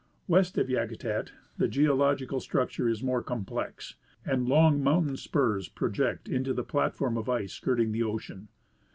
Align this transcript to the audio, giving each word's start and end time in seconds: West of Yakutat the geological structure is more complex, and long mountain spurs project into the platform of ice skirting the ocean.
West 0.27 0.57
of 0.57 0.67
Yakutat 0.67 1.31
the 1.59 1.67
geological 1.67 2.39
structure 2.39 2.89
is 2.89 3.03
more 3.03 3.21
complex, 3.21 3.97
and 4.25 4.47
long 4.49 4.81
mountain 4.81 5.15
spurs 5.15 5.69
project 5.69 6.27
into 6.27 6.55
the 6.55 6.63
platform 6.63 7.17
of 7.19 7.29
ice 7.29 7.53
skirting 7.53 7.91
the 7.91 8.01
ocean. 8.01 8.47